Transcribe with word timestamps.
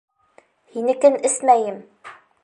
Һинекен 0.77 1.17
эсмәйем! 1.29 1.77